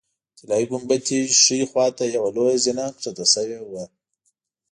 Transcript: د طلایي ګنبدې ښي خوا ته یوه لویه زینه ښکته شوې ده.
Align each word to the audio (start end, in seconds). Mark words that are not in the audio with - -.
د 0.03 0.03
طلایي 0.37 0.65
ګنبدې 0.71 1.19
ښي 1.41 1.59
خوا 1.69 1.85
ته 1.97 2.03
یوه 2.15 2.29
لویه 2.35 2.57
زینه 2.63 2.85
ښکته 3.01 3.25
شوې 3.33 3.57
ده. 3.71 3.83